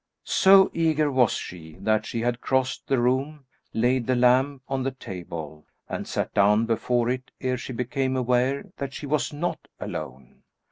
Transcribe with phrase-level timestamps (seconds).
[0.23, 4.89] So eager was she, that she had crossed the room, laid the lamp on the
[4.89, 10.41] table, and sat down before it, ere she became aware that she was not alone.